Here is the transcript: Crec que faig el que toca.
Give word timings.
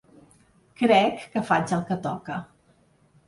Crec 0.81 1.19
que 1.35 1.43
faig 1.49 1.73
el 1.79 1.83
que 1.91 1.97
toca. 2.09 2.39